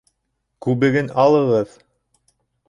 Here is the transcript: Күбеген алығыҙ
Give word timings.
Күбеген 0.65 1.11
алығыҙ 1.25 1.77